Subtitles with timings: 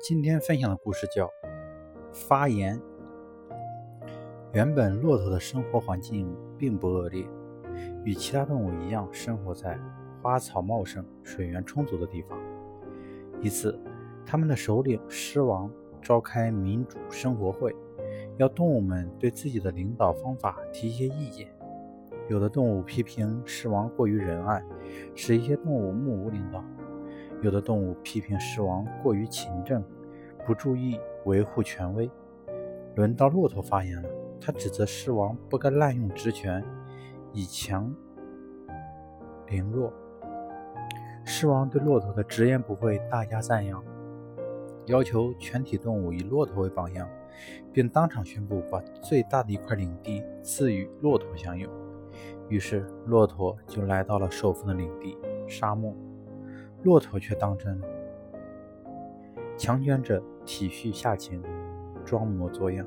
[0.00, 1.26] 今天分享的故事叫
[2.12, 2.78] 《发炎》。
[4.52, 7.26] 原本骆驼的生活环境并不恶劣，
[8.04, 9.76] 与其他动物一样，生活在
[10.22, 12.38] 花草茂盛、水源充足的地方。
[13.42, 13.76] 一次，
[14.24, 15.68] 他们的首领狮王
[16.00, 17.74] 召开民主生活会，
[18.36, 21.48] 要动物们对自己的领导方法提一些意见。
[22.28, 24.62] 有的动物批评狮王过于仁爱，
[25.16, 26.64] 使一些动物目无领导。
[27.40, 29.82] 有的动物批评狮王过于勤政，
[30.44, 32.10] 不注意维护权威。
[32.96, 34.08] 轮到骆驼发言了，
[34.40, 36.64] 他指责狮王不该滥用职权，
[37.32, 37.94] 以强
[39.46, 39.92] 凌弱。
[41.24, 43.84] 狮王对骆驼的直言不讳大加赞扬，
[44.86, 47.08] 要求全体动物以骆驼为榜样，
[47.72, 51.70] 并当场宣布把最大的一块领地赐予骆驼享有。
[52.48, 55.94] 于是，骆驼就来到了受封的领地——沙漠。
[56.82, 57.86] 骆驼却当真了，
[59.56, 61.42] 强权者体恤下情，
[62.04, 62.86] 装模作样，